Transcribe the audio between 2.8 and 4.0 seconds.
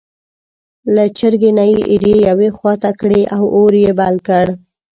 ته کړې او اور یې